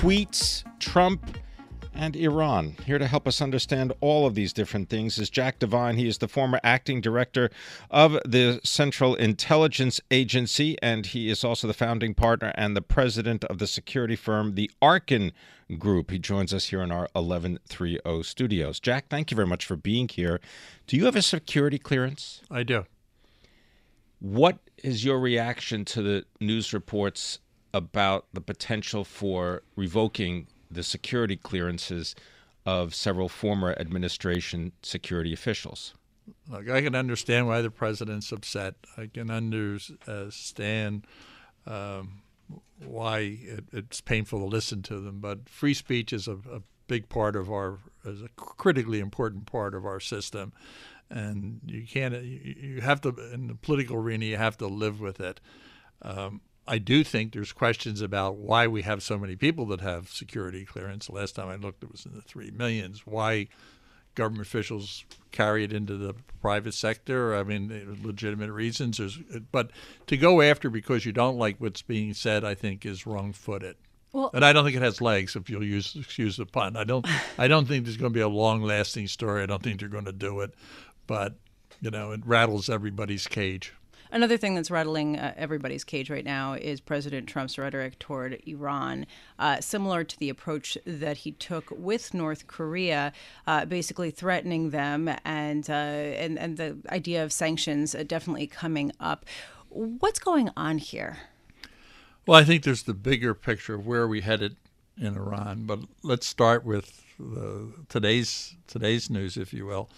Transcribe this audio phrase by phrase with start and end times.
[0.00, 1.36] tweets, Trump,
[1.92, 2.74] and Iran.
[2.86, 5.98] Here to help us understand all of these different things is Jack Devine.
[5.98, 7.50] He is the former acting director
[7.90, 13.44] of the Central Intelligence Agency, and he is also the founding partner and the president
[13.44, 15.32] of the security firm, the Arkin
[15.78, 16.10] Group.
[16.10, 18.80] He joins us here in our 1130 studios.
[18.80, 20.40] Jack, thank you very much for being here.
[20.86, 22.40] Do you have a security clearance?
[22.50, 22.86] I do.
[24.18, 27.40] What is your reaction to the news reports
[27.72, 32.14] about the potential for revoking the security clearances
[32.66, 35.94] of several former administration security officials.
[36.48, 38.74] Look, I can understand why the president's upset.
[38.96, 41.06] I can understand
[41.66, 42.22] um,
[42.84, 45.20] why it, it's painful to listen to them.
[45.20, 49.74] But free speech is a, a big part of our, is a critically important part
[49.74, 50.52] of our system,
[51.08, 52.14] and you can't.
[52.22, 54.26] You, have to in the political arena.
[54.26, 55.40] You have to live with it.
[56.02, 60.08] Um, I do think there's questions about why we have so many people that have
[60.08, 61.06] security clearance.
[61.06, 63.06] The last time I looked, it was in the three millions.
[63.06, 63.48] Why
[64.14, 67.34] government officials carry it into the private sector?
[67.34, 68.98] I mean, legitimate reasons.
[68.98, 69.18] There's,
[69.50, 69.70] but
[70.06, 73.76] to go after because you don't like what's being said, I think is wrong-footed.
[74.12, 75.36] Well, and I don't think it has legs.
[75.36, 77.06] If you'll use excuse the pun, I don't.
[77.38, 79.42] I don't think there's going to be a long-lasting story.
[79.42, 80.52] I don't think they're going to do it,
[81.06, 81.34] but
[81.80, 83.72] you know, it rattles everybody's cage.
[84.12, 89.06] Another thing that's rattling uh, everybody's cage right now is President Trump's rhetoric toward Iran,
[89.38, 93.12] uh, similar to the approach that he took with North Korea,
[93.46, 98.90] uh, basically threatening them, and uh, and and the idea of sanctions uh, definitely coming
[98.98, 99.24] up.
[99.68, 101.18] What's going on here?
[102.26, 104.56] Well, I think there's the bigger picture of where we headed
[104.98, 109.88] in Iran, but let's start with the, today's today's news, if you will.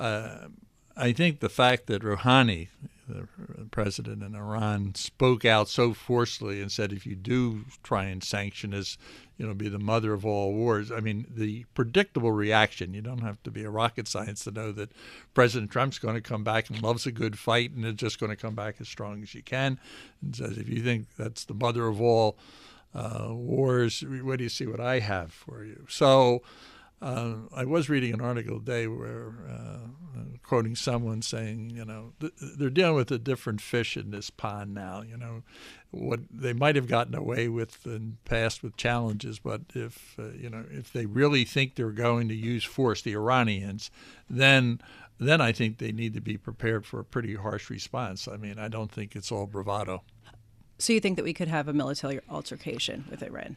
[0.00, 0.48] Uh,
[0.96, 2.68] I think the fact that Rouhani,
[3.06, 3.28] the
[3.70, 8.72] president in Iran, spoke out so forcefully and said, if you do try and sanction
[8.72, 8.96] us,
[9.36, 10.90] you know, be the mother of all wars.
[10.90, 14.72] I mean, the predictable reaction, you don't have to be a rocket science to know
[14.72, 14.92] that
[15.34, 18.30] President Trump's going to come back and loves a good fight and is just going
[18.30, 19.78] to come back as strong as you can
[20.22, 22.38] and says, if you think that's the mother of all
[22.94, 25.84] uh, wars, what do you see what I have for you?
[25.88, 26.42] So,
[27.02, 29.78] uh, I was reading an article today where, uh,
[30.42, 34.72] quoting someone saying, you know, th- they're dealing with a different fish in this pond
[34.72, 35.02] now.
[35.02, 35.42] You know,
[35.90, 40.48] what they might have gotten away with in past with challenges, but if uh, you
[40.48, 43.90] know, if they really think they're going to use force, the Iranians,
[44.30, 44.80] then
[45.18, 48.28] then I think they need to be prepared for a pretty harsh response.
[48.28, 50.02] I mean, I don't think it's all bravado.
[50.78, 53.56] So you think that we could have a military altercation with Iran?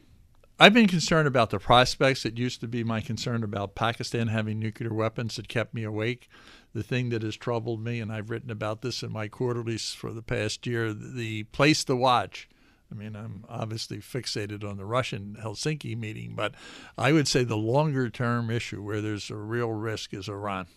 [0.62, 2.26] I've been concerned about the prospects.
[2.26, 6.28] It used to be my concern about Pakistan having nuclear weapons that kept me awake.
[6.74, 10.12] The thing that has troubled me, and I've written about this in my quarterlies for
[10.12, 12.50] the past year, the place to watch.
[12.92, 16.56] I mean, I'm obviously fixated on the Russian Helsinki meeting, but
[16.98, 20.68] I would say the longer term issue where there's a real risk is Iran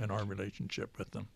[0.00, 1.26] and our relationship with them.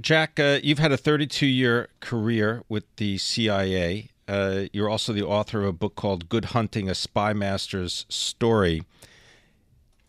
[0.00, 4.08] Jack, uh, you've had a 32 year career with the CIA.
[4.28, 8.82] Uh, you're also the author of a book called Good Hunting, a Spy Master's Story.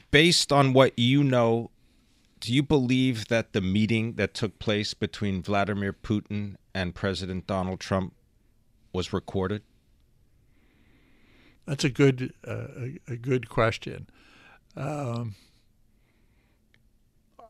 [0.10, 1.70] Based on what you know,
[2.40, 7.80] do you believe that the meeting that took place between Vladimir Putin and President Donald
[7.80, 8.14] Trump
[8.94, 9.62] was recorded?
[11.66, 12.68] That's a good uh,
[13.08, 14.08] a, good question.
[14.76, 15.36] Um,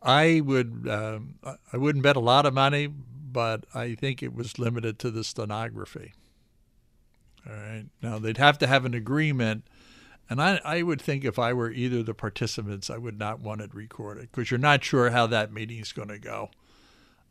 [0.02, 1.34] I would um,
[1.72, 5.22] I wouldn't bet a lot of money, but I think it was limited to the
[5.22, 6.14] stenography.
[7.48, 7.86] All right.
[8.02, 9.64] Now they'd have to have an agreement,
[10.28, 13.40] and I I would think if I were either of the participants, I would not
[13.40, 16.50] want it recorded because you're not sure how that meeting is going to go.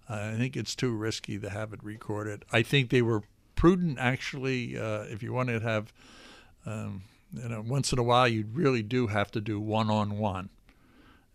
[0.09, 2.45] I think it's too risky to have it recorded.
[2.51, 3.23] I think they were
[3.55, 4.77] prudent, actually.
[4.77, 5.91] Uh, if you want to have,
[6.65, 7.03] um,
[7.33, 10.49] you know, once in a while, you really do have to do one-on-one,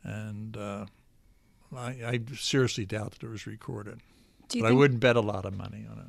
[0.03, 0.87] and uh,
[1.77, 4.01] I, I, seriously doubt that it was recorded.
[4.55, 6.07] but I wouldn't bet a lot of money on it.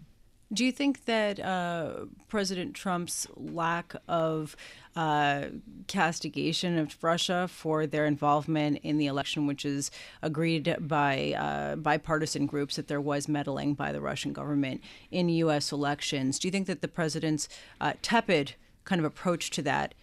[0.54, 4.56] Do you think that uh, President Trump's lack of
[4.96, 5.46] uh,
[5.88, 9.90] castigation of Russia for their involvement in the election, which is
[10.22, 15.72] agreed by uh, bipartisan groups that there was meddling by the Russian government in U.S.
[15.72, 17.50] elections, do you think that the president's
[17.82, 18.54] uh, tepid
[18.84, 19.96] kind of approach to that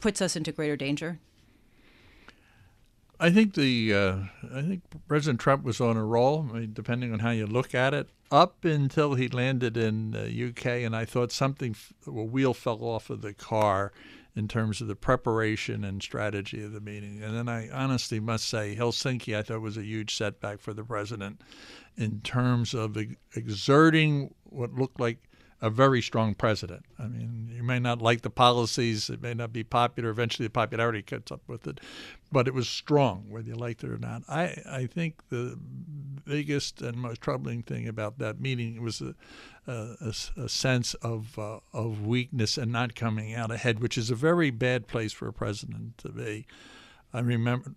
[0.00, 1.18] puts us into greater danger?
[3.24, 4.16] I think the uh,
[4.52, 6.46] I think President Trump was on a roll.
[6.50, 10.48] I mean, depending on how you look at it, up until he landed in the
[10.48, 11.74] UK, and I thought something
[12.06, 13.94] a wheel fell off of the car
[14.36, 17.22] in terms of the preparation and strategy of the meeting.
[17.22, 20.84] And then I honestly must say, Helsinki I thought was a huge setback for the
[20.84, 21.40] president
[21.96, 22.98] in terms of
[23.34, 26.84] exerting what looked like a very strong president.
[26.98, 30.10] I mean, you may not like the policies, it may not be popular.
[30.10, 31.80] Eventually, the popularity catches up with it,
[32.30, 34.22] but it was strong, whether you liked it or not.
[34.28, 35.58] I, I think the
[36.24, 39.14] biggest and most troubling thing about that meeting was a,
[39.66, 44.14] a, a sense of uh, of weakness and not coming out ahead, which is a
[44.14, 46.46] very bad place for a president to be.
[47.12, 47.74] I remember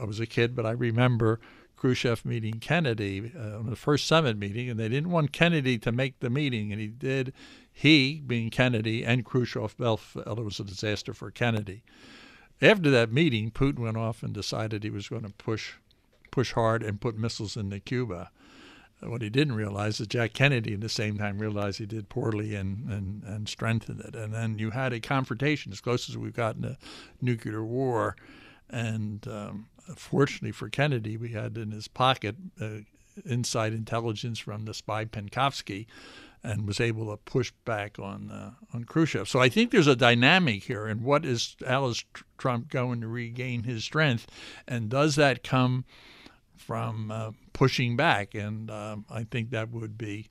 [0.00, 1.40] I was a kid, but I remember
[1.76, 5.92] Khrushchev meeting Kennedy uh, on the first summit meeting, and they didn't want Kennedy to
[5.92, 7.32] make the meeting, and he did.
[7.70, 11.82] He, being Kennedy, and Khrushchev felt it was a disaster for Kennedy.
[12.62, 15.74] After that meeting, Putin went off and decided he was going to push,
[16.30, 18.30] push hard and put missiles into Cuba.
[19.00, 22.54] What he didn't realize is Jack Kennedy at the same time realized he did poorly
[22.54, 24.16] and, and, and strengthened it.
[24.16, 26.78] And then you had a confrontation as close as we've gotten to
[27.20, 28.16] nuclear war.
[28.70, 32.78] And um, fortunately for Kennedy, we had in his pocket uh,
[33.24, 35.86] inside intelligence from the spy Penkovsky,
[36.42, 39.28] and was able to push back on uh, on Khrushchev.
[39.28, 42.04] So I think there's a dynamic here, and what is Alice
[42.38, 44.26] Trump going to regain his strength,
[44.68, 45.84] and does that come
[46.56, 48.34] from uh, pushing back?
[48.34, 50.28] And um, I think that would be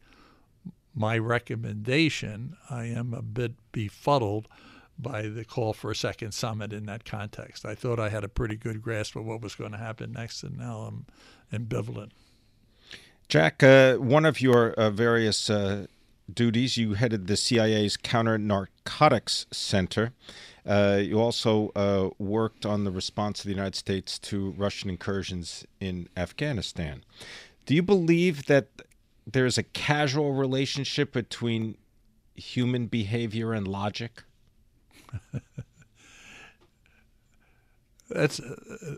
[0.93, 2.55] my recommendation.
[2.69, 4.47] I am a bit befuddled
[4.97, 7.65] by the call for a second summit in that context.
[7.65, 10.43] I thought I had a pretty good grasp of what was going to happen next,
[10.43, 11.05] and now I'm
[11.51, 12.11] ambivalent.
[13.27, 15.87] Jack, uh, one of your uh, various uh,
[16.31, 20.13] duties, you headed the CIA's Counter Narcotics Center.
[20.65, 25.65] Uh, you also uh, worked on the response of the United States to Russian incursions
[25.79, 27.03] in Afghanistan.
[27.65, 28.69] Do you believe that
[29.25, 31.77] there is a casual relationship between
[32.35, 34.23] human behavior and logic?
[38.09, 38.95] that's uh,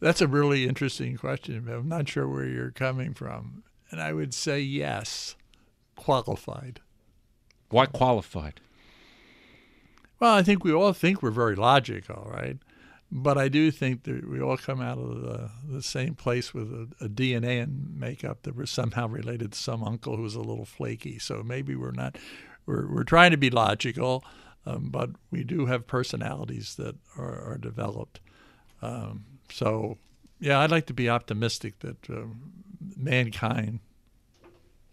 [0.00, 1.68] that's a really interesting question.
[1.68, 5.36] I'm not sure where you're coming from, and I would say yes,
[5.96, 6.80] qualified.
[7.70, 8.60] Why qualified?
[10.20, 12.58] Well, I think we all think we're very logical, right?
[13.10, 16.72] But I do think that we all come out of the, the same place with
[16.72, 20.40] a, a, DNA and makeup that was somehow related to some uncle who was a
[20.40, 21.18] little flaky.
[21.18, 22.16] So maybe we're not.
[22.66, 24.24] We're we're trying to be logical
[24.66, 28.20] um, but we do have personalities that are, are developed.
[28.82, 29.98] Um, so,
[30.40, 32.24] yeah, I'd like to be optimistic that uh,
[32.96, 33.80] mankind,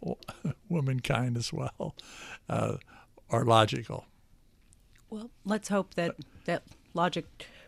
[0.69, 1.95] womankind as well,
[2.49, 2.77] uh,
[3.29, 4.05] are logical.
[5.09, 6.63] Well, let's hope that that
[6.93, 7.25] logic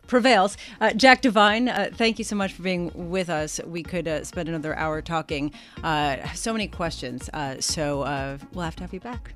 [0.08, 0.58] prevails.
[0.82, 3.60] Uh, Jack Devine, uh, thank you so much for being with us.
[3.66, 5.52] We could uh, spend another hour talking.
[5.84, 7.30] Uh, so many questions.
[7.34, 9.34] Uh, so uh, we'll have to have you back.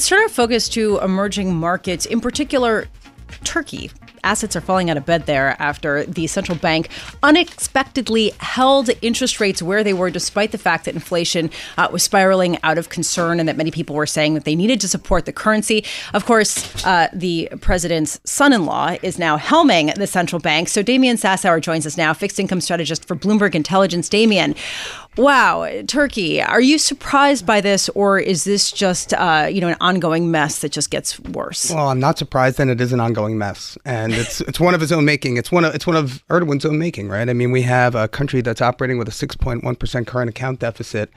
[0.00, 2.88] Let's turn our focus to emerging markets, in particular,
[3.44, 3.90] Turkey.
[4.24, 6.88] assets are falling out of bed there after the central bank
[7.22, 12.58] unexpectedly held interest rates where they were, despite the fact that inflation uh, was spiraling
[12.62, 15.32] out of concern and that many people were saying that they needed to support the
[15.32, 15.84] currency.
[16.14, 20.68] Of course, uh, the president's son in law is now helming the central bank.
[20.68, 24.08] So Damian Sassower joins us now, fixed income strategist for Bloomberg Intelligence.
[24.08, 24.54] Damian,
[25.16, 26.40] Wow, Turkey.
[26.40, 30.60] Are you surprised by this, or is this just uh, you know an ongoing mess
[30.60, 31.68] that just gets worse?
[31.68, 34.80] Well, I'm not surprised, and it is an ongoing mess, and it's it's one of
[34.80, 35.36] his own making.
[35.36, 37.28] It's one of it's one of Erdogan's own making, right?
[37.28, 41.10] I mean, we have a country that's operating with a 6.1 percent current account deficit.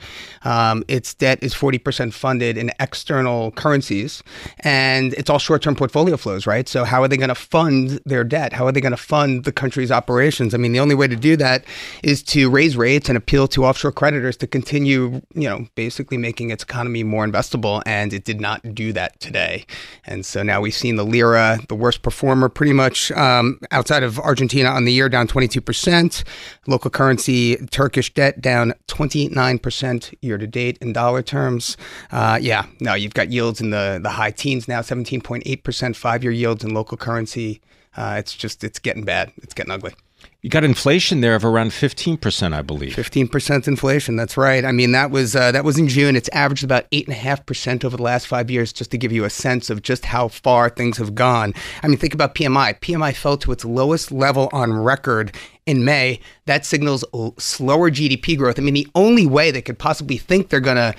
[0.43, 4.23] Um, its debt is 40 percent funded in external currencies,
[4.61, 6.67] and it's all short-term portfolio flows, right?
[6.67, 8.53] So how are they going to fund their debt?
[8.53, 10.55] How are they going to fund the country's operations?
[10.55, 11.63] I mean, the only way to do that
[12.01, 16.49] is to raise rates and appeal to offshore creditors to continue, you know, basically making
[16.49, 17.81] its economy more investable.
[17.85, 19.65] And it did not do that today.
[20.05, 24.19] And so now we've seen the lira, the worst performer pretty much um, outside of
[24.19, 26.23] Argentina on the year, down 22%.
[26.67, 31.77] Local currency, Turkish debt down 29% year to date in dollar terms.
[32.11, 36.31] Uh, yeah, no, you've got yields in the, the high teens now, 17.8% five year
[36.31, 37.61] yields in local currency.
[37.95, 39.31] Uh, it's just, it's getting bad.
[39.37, 39.93] It's getting ugly.
[40.41, 42.93] You got inflation there of around 15%, I believe.
[42.93, 44.17] 15% inflation.
[44.17, 44.65] That's right.
[44.65, 46.17] I mean, that was uh, that was in June.
[46.17, 49.69] It's averaged about 8.5% over the last five years, just to give you a sense
[49.69, 51.53] of just how far things have gone.
[51.81, 52.77] I mean, think about PMI.
[52.81, 55.33] PMI fell to its lowest level on record
[55.65, 56.19] in May.
[56.45, 57.05] That signals
[57.37, 58.59] slower GDP growth.
[58.59, 60.93] I mean, the only way they could possibly think they're going to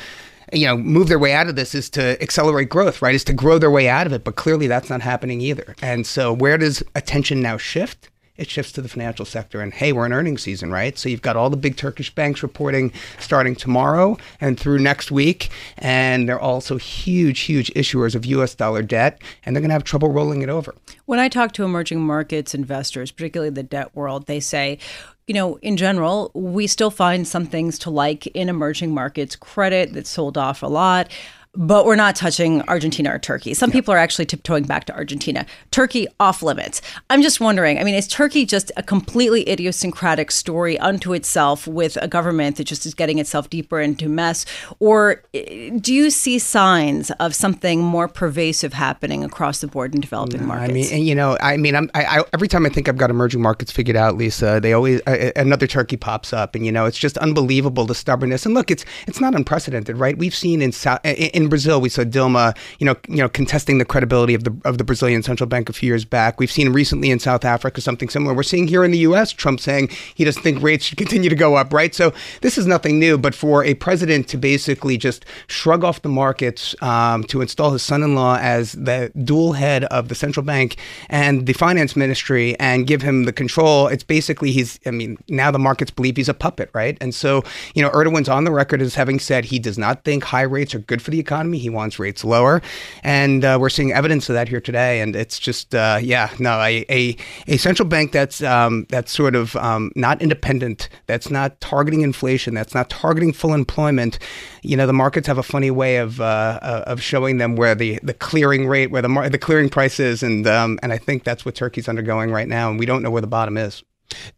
[0.54, 3.14] you know, move their way out of this is to accelerate growth, right?
[3.14, 4.24] Is to grow their way out of it.
[4.24, 5.74] But clearly that's not happening either.
[5.82, 8.08] And so where does attention now shift?
[8.36, 9.60] It shifts to the financial sector.
[9.60, 10.98] And hey, we're in earnings season, right?
[10.98, 15.50] So you've got all the big Turkish banks reporting starting tomorrow and through next week.
[15.78, 19.84] And they're also huge, huge issuers of US dollar debt, and they're going to have
[19.84, 20.74] trouble rolling it over.
[21.06, 24.78] When I talk to emerging markets investors, particularly the debt world, they say,
[25.26, 29.36] you know, in general, we still find some things to like in emerging markets.
[29.36, 31.10] Credit that's sold off a lot
[31.56, 33.54] but we're not touching Argentina or Turkey.
[33.54, 33.74] Some yeah.
[33.74, 35.46] people are actually tiptoeing back to Argentina.
[35.70, 36.82] Turkey off limits.
[37.10, 41.96] I'm just wondering, I mean, is Turkey just a completely idiosyncratic story unto itself with
[42.02, 44.46] a government that just is getting itself deeper into mess?
[44.80, 50.00] Or eh, do you see signs of something more pervasive happening across the board in
[50.00, 50.70] developing no, markets?
[50.70, 52.96] I mean, and, you know, I mean, I'm, I, I, every time I think I've
[52.96, 56.54] got emerging markets figured out, Lisa, they always, uh, another Turkey pops up.
[56.54, 58.44] And, you know, it's just unbelievable the stubbornness.
[58.44, 60.18] And look, it's, it's not unprecedented, right?
[60.18, 60.72] We've seen in,
[61.04, 64.56] in in Brazil, we saw Dilma, you know, you know, contesting the credibility of the
[64.64, 66.40] of the Brazilian central bank a few years back.
[66.40, 68.34] We've seen recently in South Africa something similar.
[68.34, 69.30] We're seeing here in the U.S.
[69.30, 71.72] Trump saying he doesn't think rates should continue to go up.
[71.72, 71.94] Right.
[71.94, 73.16] So this is nothing new.
[73.16, 77.82] But for a president to basically just shrug off the markets um, to install his
[77.82, 80.76] son-in-law as the dual head of the central bank
[81.08, 84.80] and the finance ministry and give him the control, it's basically he's.
[84.86, 86.98] I mean, now the markets believe he's a puppet, right?
[87.00, 90.24] And so you know, Erdogan's on the record as having said he does not think
[90.24, 91.33] high rates are good for the economy.
[91.34, 92.62] He wants rates lower,
[93.02, 95.00] and uh, we're seeing evidence of that here today.
[95.00, 99.34] And it's just, uh, yeah, no, a, a, a central bank that's um, that's sort
[99.34, 104.18] of um, not independent, that's not targeting inflation, that's not targeting full employment.
[104.62, 107.74] You know, the markets have a funny way of uh, uh of showing them where
[107.74, 110.98] the, the clearing rate, where the mar- the clearing price is, and um, and I
[110.98, 113.82] think that's what Turkey's undergoing right now, and we don't know where the bottom is.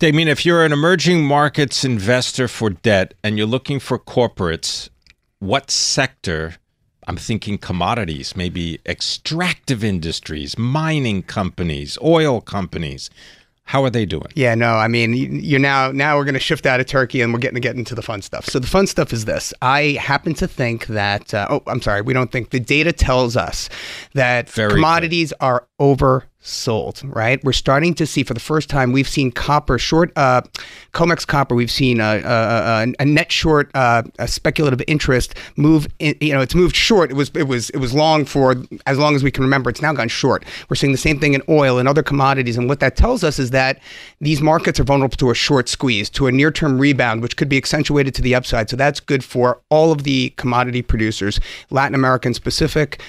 [0.00, 4.88] I mean, if you're an emerging markets investor for debt and you're looking for corporates,
[5.38, 6.57] what sector
[7.07, 13.11] I'm thinking commodities, maybe extractive industries, mining companies, oil companies.
[13.65, 14.29] How are they doing?
[14.37, 17.33] Yeah, no, I mean, you're now now we're going to shift out of Turkey and
[17.33, 18.47] we're getting to get into the fun stuff.
[18.47, 22.01] So the fun stuff is this: I happen to think that uh, oh, I'm sorry,
[22.01, 23.69] we don't think the data tells us
[24.15, 25.45] that Very commodities good.
[25.45, 27.43] are over sold, right?
[27.45, 30.43] We're starting to see for the first time, we've seen copper short, uh,
[30.93, 36.15] COMEX copper, we've seen a, a, a net short, uh, a speculative interest move, in,
[36.21, 37.11] you know, it's moved short.
[37.11, 39.71] It was, it was, it was long for as long as we can remember.
[39.71, 40.45] It's now gone short.
[40.69, 42.57] We're seeing the same thing in oil and other commodities.
[42.57, 43.81] And what that tells us is that
[44.21, 47.49] these markets are vulnerable to a short squeeze, to a near term rebound, which could
[47.49, 48.71] be accentuated to the upside.
[48.71, 53.00] So that's good for all of the commodity producers, Latin American specific,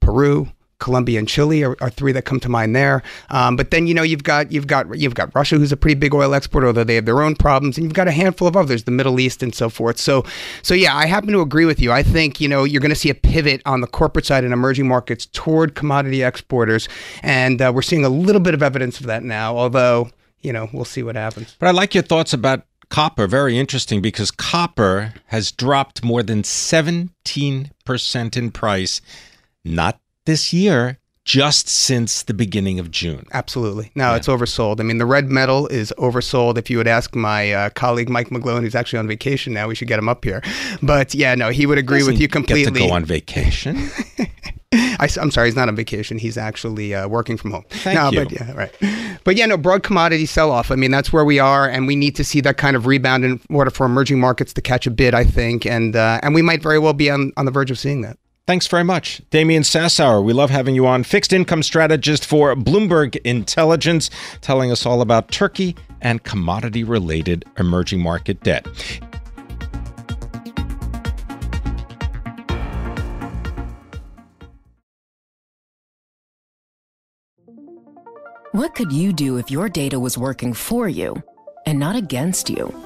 [0.00, 3.02] Peru, Colombia and Chile are, are, three that come to mind there.
[3.30, 5.94] Um, but then you know you've got you've got you've got Russia, who's a pretty
[5.94, 8.56] big oil exporter, although they have their own problems, and you've got a handful of
[8.56, 9.98] others, the Middle East and so forth.
[9.98, 10.24] So
[10.62, 11.92] so yeah, I happen to agree with you.
[11.92, 14.52] I think you know you're going to see a pivot on the corporate side in
[14.52, 16.88] emerging markets toward commodity exporters,
[17.22, 19.56] and uh, we're seeing a little bit of evidence of that now.
[19.56, 21.56] Although you know we'll see what happens.
[21.58, 23.26] But I like your thoughts about copper.
[23.26, 29.00] Very interesting because copper has dropped more than 17% in price,
[29.64, 33.26] not this year just since the beginning of June.
[33.32, 33.90] Absolutely.
[33.96, 34.16] No, yeah.
[34.16, 34.78] it's oversold.
[34.78, 36.56] I mean, the red metal is oversold.
[36.56, 39.74] If you would ask my uh, colleague Mike McGlone, who's actually on vacation now, we
[39.74, 40.40] should get him up here.
[40.82, 42.70] But yeah, no, he would agree with you completely.
[42.70, 43.90] Get to go on vacation.
[44.72, 46.16] I, am sorry, he's not on vacation.
[46.16, 47.64] He's actually uh, working from home.
[47.70, 48.24] Thank no, you.
[48.24, 49.18] But yeah, right.
[49.24, 50.70] But yeah, no, broad commodity sell off.
[50.70, 53.24] I mean, that's where we are, and we need to see that kind of rebound
[53.24, 55.66] in order for emerging markets to catch a bid, I think.
[55.66, 58.16] And uh, and we might very well be on, on the verge of seeing that.
[58.46, 59.20] Thanks very much.
[59.30, 64.08] Damian Sassower, we love having you on, fixed income strategist for Bloomberg Intelligence,
[64.40, 68.64] telling us all about Turkey and commodity related emerging market debt.
[78.52, 81.20] What could you do if your data was working for you
[81.66, 82.85] and not against you?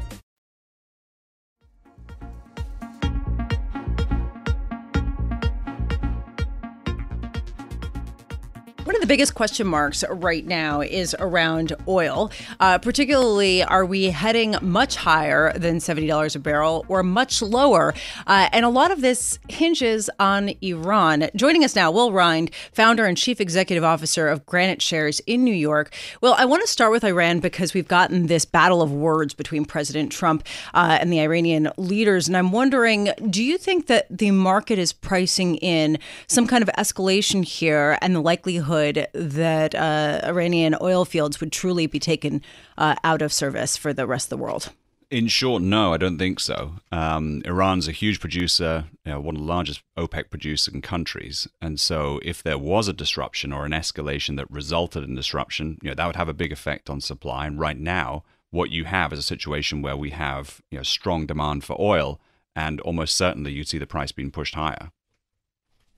[9.11, 12.31] Biggest question marks right now is around oil.
[12.61, 17.93] Uh, particularly, are we heading much higher than $70 a barrel or much lower?
[18.25, 21.29] Uh, and a lot of this hinges on Iran.
[21.35, 25.53] Joining us now, Will Rhind, founder and chief executive officer of Granite Shares in New
[25.53, 25.93] York.
[26.21, 29.65] Well, I want to start with Iran because we've gotten this battle of words between
[29.65, 32.29] President Trump uh, and the Iranian leaders.
[32.29, 36.69] And I'm wondering do you think that the market is pricing in some kind of
[36.77, 39.00] escalation here and the likelihood?
[39.13, 42.41] That uh, Iranian oil fields would truly be taken
[42.77, 44.71] uh, out of service for the rest of the world?
[45.09, 46.75] In short, no, I don't think so.
[46.89, 51.77] Um, Iran's a huge producer, you know, one of the largest OPEC producing countries, and
[51.79, 55.95] so if there was a disruption or an escalation that resulted in disruption, you know,
[55.95, 57.45] that would have a big effect on supply.
[57.45, 61.25] And right now, what you have is a situation where we have you know, strong
[61.25, 62.21] demand for oil,
[62.55, 64.91] and almost certainly you'd see the price being pushed higher.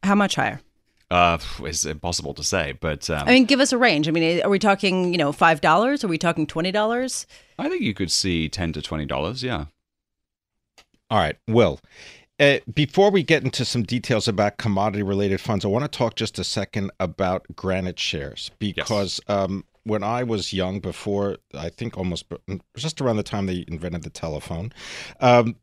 [0.01, 0.59] How much higher?
[1.13, 4.07] Uh, it's impossible to say, but um, I mean, give us a range.
[4.07, 6.03] I mean, are we talking, you know, five dollars?
[6.03, 7.27] Are we talking twenty dollars?
[7.59, 9.43] I think you could see ten to twenty dollars.
[9.43, 9.65] Yeah.
[11.11, 11.79] All right, Will.
[12.39, 16.15] Uh, before we get into some details about commodity related funds, I want to talk
[16.15, 19.37] just a second about Granite shares because yes.
[19.37, 22.25] um, when I was young, before I think almost
[22.75, 24.73] just around the time they invented the telephone,
[25.19, 25.57] um,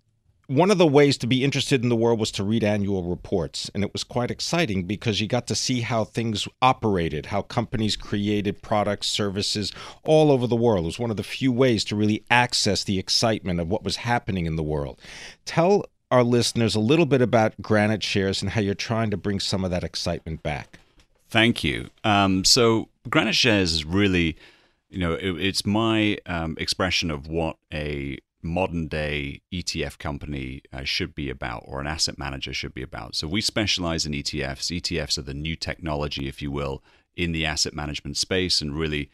[0.51, 3.71] one of the ways to be interested in the world was to read annual reports.
[3.73, 7.95] And it was quite exciting because you got to see how things operated, how companies
[7.95, 10.83] created products, services all over the world.
[10.83, 13.95] It was one of the few ways to really access the excitement of what was
[13.95, 14.99] happening in the world.
[15.45, 19.39] Tell our listeners a little bit about Granite Shares and how you're trying to bring
[19.39, 20.81] some of that excitement back.
[21.29, 21.91] Thank you.
[22.03, 24.37] Um, so, Granite Shares is really,
[24.89, 30.85] you know, it, it's my um, expression of what a modern day ETF company uh,
[30.85, 33.15] should be about, or an asset manager should be about.
[33.15, 34.81] So we specialize in ETFs.
[34.81, 36.83] ETFs are the new technology, if you will,
[37.17, 38.63] in the asset management space.
[38.63, 39.11] And really,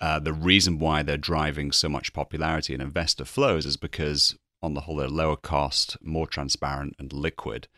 [0.00, 4.74] uh, the reason why they're driving so much popularity and investor flows is because, on
[4.74, 7.68] the whole, they're lower cost, more transparent, and liquid.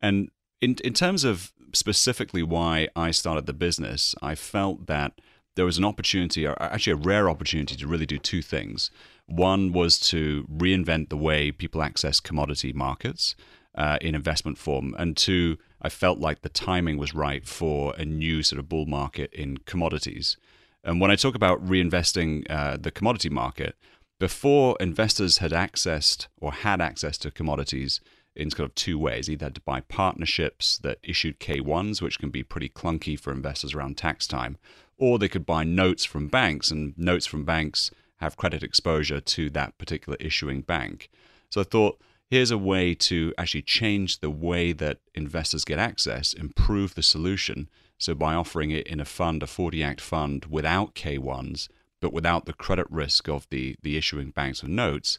[0.00, 5.20] And in, in terms of specifically why I started the business, I felt that
[5.54, 8.90] there was an opportunity, or actually a rare opportunity, to really do two things.
[9.26, 13.34] One was to reinvent the way people access commodity markets
[13.74, 18.04] uh, in investment form, and two, I felt like the timing was right for a
[18.04, 20.36] new sort of bull market in commodities.
[20.84, 23.76] And when I talk about reinvesting uh, the commodity market,
[24.18, 28.00] before investors had accessed or had access to commodities
[28.34, 29.28] in sort of two ways.
[29.28, 33.74] Either had to buy partnerships that issued K1s, which can be pretty clunky for investors
[33.74, 34.58] around tax time,
[34.96, 37.90] or they could buy notes from banks, and notes from banks
[38.22, 41.10] have credit exposure to that particular issuing bank.
[41.50, 46.32] So I thought, here's a way to actually change the way that investors get access,
[46.32, 47.68] improve the solution.
[47.98, 51.68] So by offering it in a fund, a 40 Act fund without K1s,
[52.00, 55.18] but without the credit risk of the, the issuing banks of notes,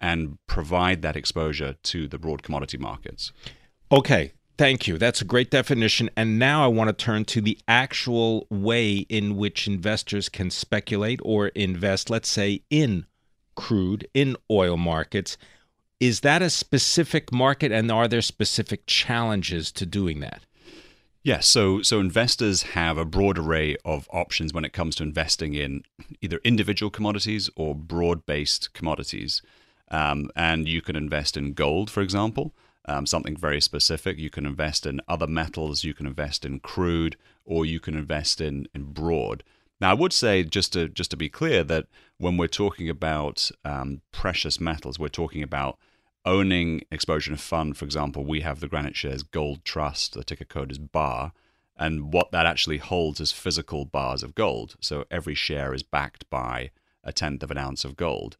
[0.00, 3.32] and provide that exposure to the broad commodity markets.
[3.92, 4.98] Okay, Thank you.
[4.98, 6.10] That's a great definition.
[6.18, 11.18] And now I want to turn to the actual way in which investors can speculate
[11.22, 13.06] or invest, let's say, in
[13.54, 15.38] crude, in oil markets.
[15.98, 20.42] Is that a specific market and are there specific challenges to doing that?
[21.22, 25.54] Yes, so so investors have a broad array of options when it comes to investing
[25.54, 25.84] in
[26.20, 29.40] either individual commodities or broad-based commodities,
[29.90, 32.52] um, and you can invest in gold, for example,
[32.86, 34.18] um, something very specific.
[34.18, 38.40] You can invest in other metals, you can invest in crude, or you can invest
[38.40, 39.42] in in broad.
[39.80, 41.86] Now, I would say just to just to be clear that
[42.18, 45.78] when we're talking about um, precious metals, we're talking about
[46.24, 50.44] owning exposure in fund, for example, we have the Granite Shares Gold Trust, the ticker
[50.44, 51.32] code is BAR,
[51.76, 54.76] and what that actually holds is physical bars of gold.
[54.80, 56.70] So every share is backed by
[57.02, 58.36] a tenth of an ounce of gold.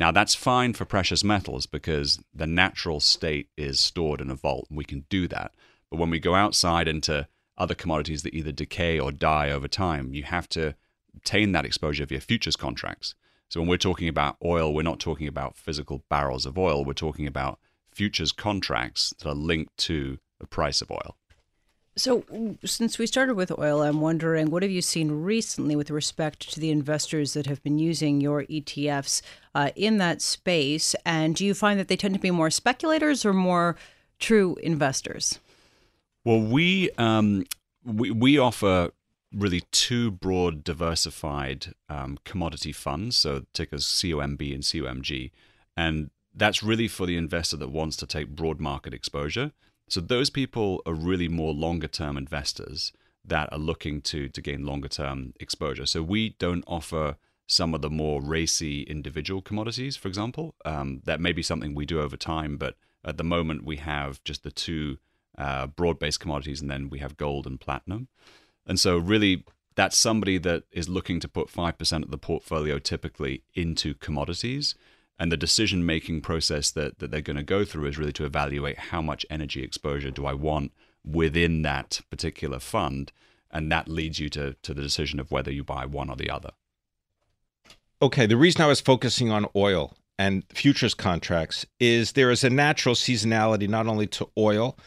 [0.00, 4.64] Now, that's fine for precious metals because the natural state is stored in a vault,
[4.70, 5.52] and we can do that.
[5.90, 10.14] But when we go outside into other commodities that either decay or die over time,
[10.14, 10.74] you have to
[11.14, 13.14] obtain that exposure via futures contracts.
[13.50, 16.82] So when we're talking about oil, we're not talking about physical barrels of oil.
[16.82, 17.58] We're talking about
[17.92, 21.18] futures contracts that are linked to the price of oil.
[21.96, 22.24] So,
[22.64, 26.60] since we started with oil, I'm wondering what have you seen recently with respect to
[26.60, 29.22] the investors that have been using your ETFs
[29.54, 30.94] uh, in that space?
[31.04, 33.76] And do you find that they tend to be more speculators or more
[34.18, 35.40] true investors?
[36.24, 37.44] Well, we um,
[37.84, 38.90] we, we offer
[39.34, 45.30] really two broad diversified um, commodity funds, so tickers COMB and COMG.
[45.76, 49.52] And that's really for the investor that wants to take broad market exposure.
[49.90, 52.92] So those people are really more longer term investors
[53.24, 55.84] that are looking to to gain longer term exposure.
[55.84, 60.54] So we don't offer some of the more racy individual commodities, for example.
[60.64, 64.22] Um, that may be something we do over time, but at the moment we have
[64.22, 64.98] just the two
[65.36, 68.08] uh, broad based commodities, and then we have gold and platinum.
[68.66, 73.42] And so, really, that's somebody that is looking to put 5% of the portfolio typically
[73.54, 74.74] into commodities.
[75.20, 78.24] And the decision making process that, that they're going to go through is really to
[78.24, 80.72] evaluate how much energy exposure do I want
[81.04, 83.12] within that particular fund.
[83.50, 86.30] And that leads you to, to the decision of whether you buy one or the
[86.30, 86.52] other.
[88.00, 92.48] Okay, the reason I was focusing on oil and futures contracts is there is a
[92.48, 94.78] natural seasonality not only to oil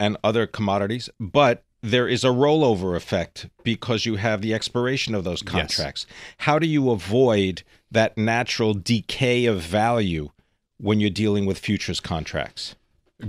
[0.00, 5.24] and other commodities, but there is a rollover effect because you have the expiration of
[5.24, 6.06] those contracts.
[6.08, 6.16] Yes.
[6.38, 10.30] How do you avoid that natural decay of value
[10.78, 12.74] when you're dealing with futures contracts?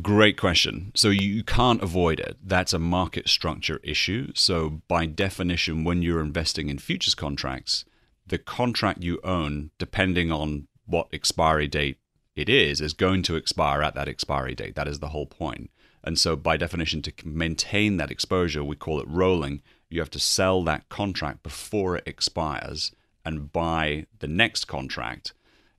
[0.02, 0.92] Great question.
[0.96, 2.38] So you can't avoid it.
[2.44, 4.32] That's a market structure issue.
[4.36, 7.86] So, by definition, when you're investing in futures contracts,
[8.28, 11.98] the contract you own, depending on what expiry date
[12.36, 14.76] it is, is going to expire at that expiry date.
[14.76, 15.72] That is the whole point.
[16.04, 19.62] And so, by definition, to maintain that exposure, we call it rolling.
[19.90, 22.92] You have to sell that contract before it expires
[23.26, 25.34] and buy the next contract.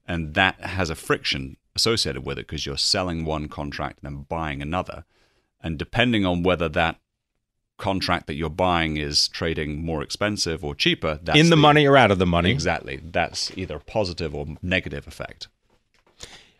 [0.07, 4.27] And that has a friction associated with it because you're selling one contract and then
[4.29, 5.05] buying another.
[5.63, 6.99] And depending on whether that
[7.79, 11.87] contract that you're buying is trading more expensive or cheaper, that's in the, the money
[11.87, 12.51] or out of the money.
[12.51, 13.01] Exactly.
[13.03, 15.49] That's either a positive or negative effect.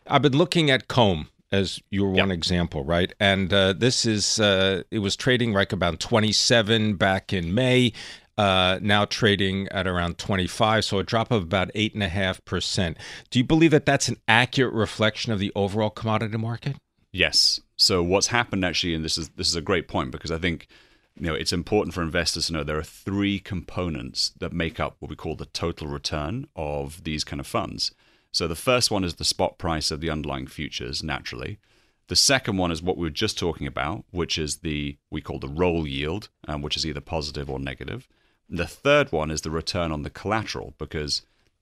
[0.07, 2.23] I've been looking at COMB as your yep.
[2.23, 3.13] one example, right?
[3.19, 7.93] And uh, this is uh, it was trading like about 27 back in May.
[8.37, 12.43] Uh, now trading at around 25, so a drop of about eight and a half
[12.45, 12.97] percent.
[13.29, 16.77] Do you believe that that's an accurate reflection of the overall commodity market?
[17.11, 17.59] Yes.
[17.75, 20.67] So what's happened actually, and this is this is a great point because I think
[21.15, 24.95] you know it's important for investors to know there are three components that make up
[24.99, 27.91] what we call the total return of these kind of funds.
[28.31, 31.59] So the first one is the spot price of the underlying futures, naturally.
[32.07, 35.39] The second one is what we were just talking about, which is the we call
[35.39, 38.07] the roll yield, um, which is either positive or negative.
[38.49, 41.21] And the third one is the return on the collateral, because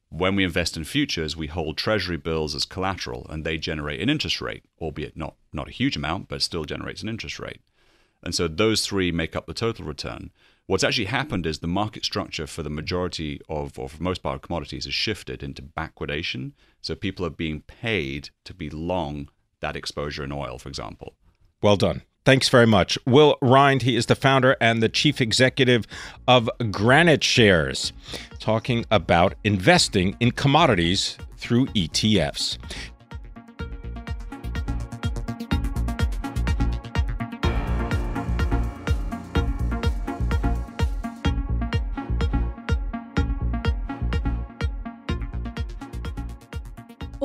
[0.10, 4.10] when we invest in futures, we hold treasury bills as collateral, and they generate an
[4.10, 7.62] interest rate, albeit not not a huge amount, but still generates an interest rate.
[8.23, 10.32] And so those three make up the total return.
[10.65, 14.36] What's actually happened is the market structure for the majority of, or for most part
[14.36, 16.51] of commodities, has shifted into backwardation.
[16.82, 19.29] So people are being paid to be long
[19.62, 21.15] that exposure in oil, for example.
[21.62, 22.03] Well done.
[22.25, 22.99] Thanks very much.
[23.08, 25.88] Will Rhind, he is the founder and the chief executive
[26.27, 27.91] of Granite Shares,
[28.39, 32.58] talking about investing in commodities through ETFs.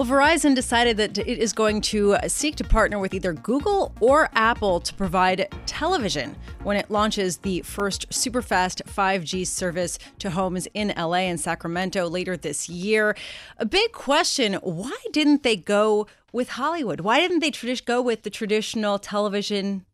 [0.05, 4.29] Well, Verizon decided that it is going to seek to partner with either Google or
[4.35, 10.93] Apple to provide television when it launches the first superfast 5G service to homes in
[10.95, 13.17] LA and Sacramento later this year.
[13.57, 17.01] A big question why didn't they go with Hollywood?
[17.01, 19.87] Why didn't they go with the traditional television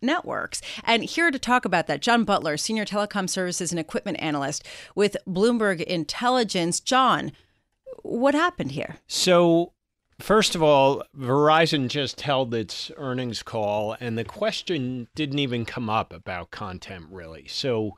[0.00, 0.62] networks.
[0.84, 5.16] And here to talk about that, John Butler, Senior Telecom Services and Equipment Analyst with
[5.26, 6.78] Bloomberg Intelligence.
[6.78, 7.32] John,
[8.02, 8.96] what happened here?
[9.06, 9.72] So,
[10.18, 15.90] first of all, Verizon just held its earnings call, and the question didn't even come
[15.90, 17.46] up about content, really.
[17.48, 17.96] So,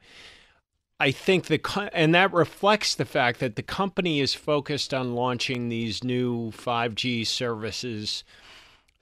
[1.00, 5.68] I think the and that reflects the fact that the company is focused on launching
[5.70, 8.22] these new 5G services.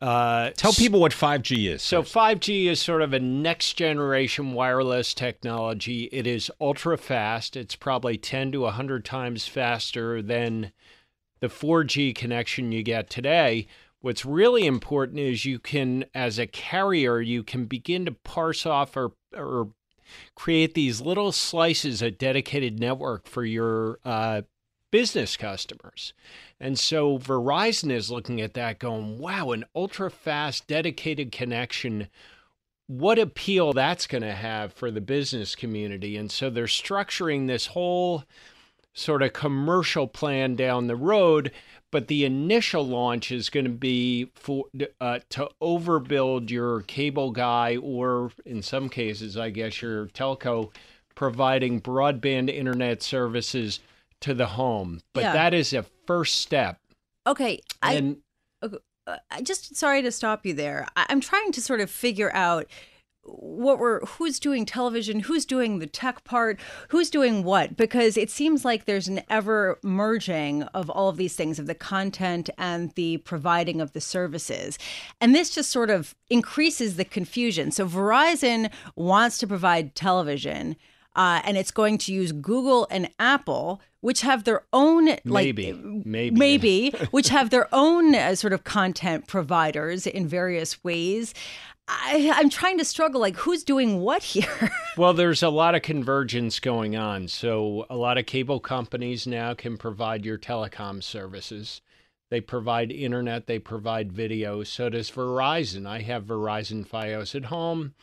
[0.01, 1.83] Uh, Tell people what 5G is.
[1.83, 6.05] So, 5G is sort of a next generation wireless technology.
[6.13, 7.57] It is ultra fast.
[7.57, 10.73] It's probably 10 to 100 times faster than
[11.41, 13.67] the 4G connection you get today.
[14.01, 18.97] What's really important is you can, as a carrier, you can begin to parse off
[18.97, 19.71] or, or
[20.37, 24.43] create these little slices of dedicated network for your uh,
[24.91, 26.13] business customers.
[26.61, 32.09] And so Verizon is looking at that going, wow, an ultra fast, dedicated connection.
[32.87, 36.17] What appeal that's going to have for the business community.
[36.17, 38.25] And so they're structuring this whole
[38.95, 41.53] sort of commercial plan down the road
[41.91, 44.65] but the initial launch is going to be for
[45.01, 50.71] uh, to overbuild your cable guy or in some cases i guess your telco
[51.15, 53.81] providing broadband internet services
[54.21, 55.33] to the home but yeah.
[55.33, 56.79] that is a first step.
[57.27, 58.19] Okay and,
[58.63, 58.69] i
[59.09, 60.87] uh, just sorry to stop you there.
[60.97, 62.67] I'm trying to sort of figure out
[63.25, 68.31] what we're who's doing television who's doing the tech part who's doing what because it
[68.31, 72.93] seems like there's an ever merging of all of these things of the content and
[72.95, 74.79] the providing of the services.
[75.21, 77.71] And this just sort of increases the confusion.
[77.71, 80.77] So verizon wants to provide television
[81.19, 85.73] uh, and it's going to use google and apple which have their own like maybe
[85.73, 91.35] maybe maybe which have their own uh, sort of content providers in various ways
[91.91, 94.71] I, I'm trying to struggle like who's doing what here?
[94.99, 97.29] well, there's a lot of convergence going on.
[97.29, 101.81] So, a lot of cable companies now can provide your telecom services.
[102.31, 104.63] They provide internet, they provide video.
[104.63, 105.87] So does Verizon.
[105.87, 107.95] I have Verizon Fios at home.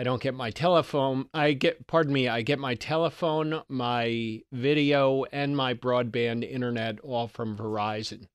[0.00, 1.26] I don't get my telephone.
[1.34, 7.28] I get, pardon me, I get my telephone, my video, and my broadband internet all
[7.28, 8.28] from Verizon.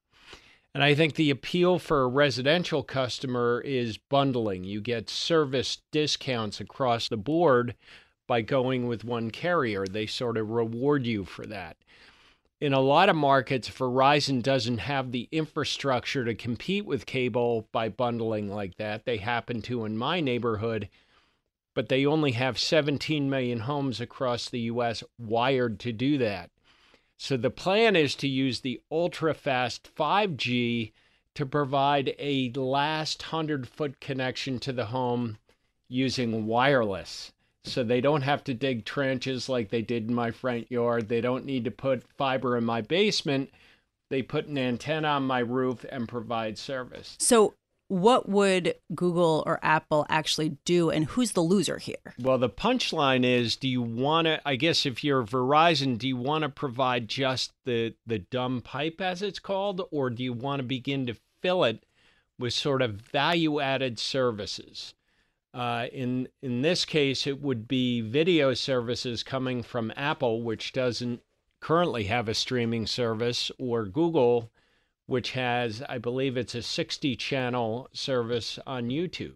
[0.76, 4.64] And I think the appeal for a residential customer is bundling.
[4.64, 7.74] You get service discounts across the board
[8.28, 9.88] by going with one carrier.
[9.88, 11.78] They sort of reward you for that.
[12.62, 17.90] In a lot of markets, Verizon doesn't have the infrastructure to compete with cable by
[17.90, 19.06] bundling like that.
[19.06, 20.90] They happen to in my neighborhood,
[21.76, 25.04] but they only have 17 million homes across the U.S.
[25.20, 26.50] wired to do that.
[27.18, 30.94] So the plan is to use the ultra fast 5G
[31.36, 35.38] to provide a last 100 foot connection to the home
[35.88, 37.32] using wireless.
[37.64, 41.10] So they don't have to dig trenches like they did in my front yard.
[41.10, 43.52] They don't need to put fiber in my basement.
[44.10, 47.16] They put an antenna on my roof and provide service.
[47.20, 47.56] So
[47.88, 52.16] what would Google or Apple actually do, and who's the loser here?
[52.20, 54.42] Well, the punchline is: Do you want to?
[54.48, 59.02] I guess if you're Verizon, do you want to provide just the the dumb pipe,
[59.02, 61.86] as it's called, or do you want to begin to fill it
[62.40, 64.94] with sort of value-added services?
[65.54, 71.22] Uh, in in this case, it would be video services coming from Apple, which doesn't
[71.62, 74.52] currently have a streaming service, or Google
[75.08, 79.36] which has, I believe it's a 60 channel service on YouTube.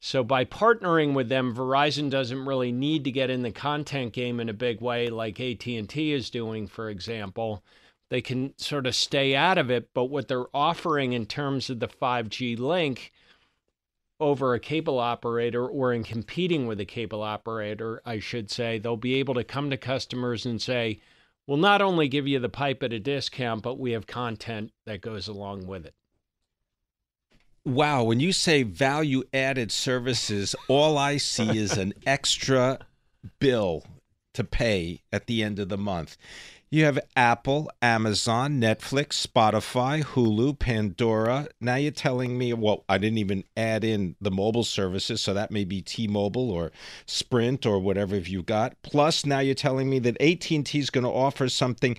[0.00, 4.38] So by partnering with them, Verizon doesn't really need to get in the content game
[4.38, 7.64] in a big way like AT&T is doing, for example.
[8.08, 11.80] They can sort of stay out of it, but what they're offering in terms of
[11.80, 13.12] the 5G link
[14.20, 18.96] over a cable operator or in competing with a cable operator, I should say, they'll
[18.96, 21.00] be able to come to customers and say,
[21.48, 25.00] We'll not only give you the pipe at a discount, but we have content that
[25.00, 25.94] goes along with it.
[27.64, 32.80] Wow, when you say value added services, all I see is an extra
[33.40, 33.82] bill
[34.34, 36.18] to pay at the end of the month.
[36.70, 41.48] You have Apple, Amazon, Netflix, Spotify, Hulu, Pandora.
[41.62, 45.50] Now you're telling me, well, I didn't even add in the mobile services, so that
[45.50, 46.70] may be T-Mobile or
[47.06, 48.76] Sprint or whatever you've got.
[48.82, 51.96] Plus, now you're telling me that AT&T is going to offer something.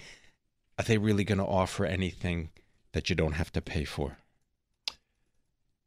[0.78, 2.50] Are they really going to offer anything
[2.92, 4.18] that you don't have to pay for?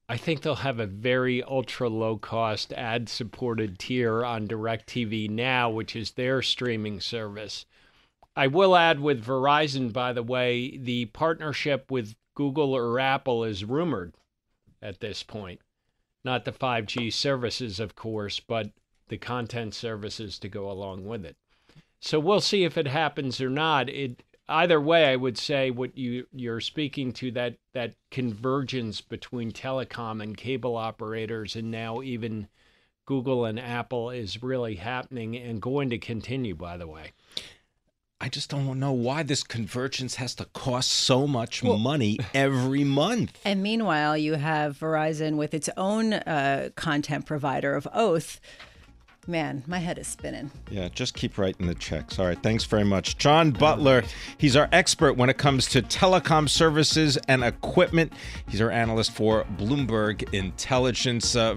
[0.08, 5.70] I think they'll have a very ultra low cost ad supported tier on DirecTV Now,
[5.70, 7.64] which is their streaming service.
[8.34, 13.64] I will add with Verizon, by the way, the partnership with Google or Apple is
[13.64, 14.14] rumored
[14.80, 15.60] at this point.
[16.24, 18.70] Not the 5G services, of course, but
[19.08, 21.36] the content services to go along with it.
[22.00, 23.88] So we'll see if it happens or not.
[23.88, 29.52] It either way, I would say what you you're speaking to that that convergence between
[29.52, 32.48] telecom and cable operators, and now even
[33.04, 36.54] Google and Apple is really happening and going to continue.
[36.54, 37.12] By the way.
[38.22, 42.84] I just don't know why this convergence has to cost so much well, money every
[42.84, 43.36] month.
[43.44, 48.40] And meanwhile, you have Verizon with its own uh, content provider of Oath
[49.28, 50.50] Man, my head is spinning.
[50.68, 52.18] Yeah, just keep writing the checks.
[52.18, 53.18] All right, thanks very much.
[53.18, 54.02] John Butler,
[54.36, 58.12] he's our expert when it comes to telecom services and equipment.
[58.48, 61.36] He's our analyst for Bloomberg Intelligence.
[61.36, 61.56] Uh,